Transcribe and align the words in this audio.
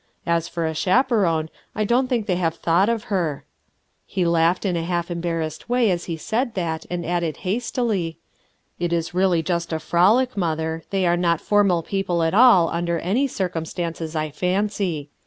As 0.25 0.47
for 0.47 0.65
a 0.65 0.73
chaperon, 0.73 1.51
I 1.75 1.83
don't 1.83 2.07
think 2.07 2.25
they 2.25 2.37
have 2.37 2.55
thought 2.55 2.89
of 2.89 3.03
her," 3.13 3.45
He 4.07 4.25
laughed 4.25 4.65
in 4.65 4.75
a 4.75 4.81
half 4.81 5.11
embarrassed 5.11 5.69
way 5.69 5.91
as 5.91 6.05
he 6.05 6.17
said 6.17 6.55
that, 6.55 6.87
and 6.89 7.05
added 7.05 7.37
hastily:— 7.45 8.17
"It 8.79 8.91
is 8.93 9.13
really 9.13 9.43
just 9.43 9.71
a 9.71 9.77
frolic, 9.77 10.35
mother; 10.35 10.81
they 10.89 11.05
are 11.05 11.17
not 11.17 11.39
formal 11.39 11.83
people 11.83 12.23
at 12.23 12.33
all, 12.33 12.67
under 12.69 12.97
any 12.97 13.27
circumstances, 13.27 14.15
I 14.15 14.31
fancy. 14.31 15.11